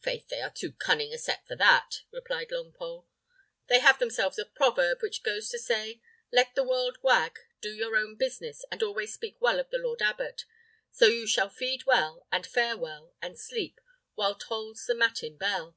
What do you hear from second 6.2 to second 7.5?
'Let the world wag,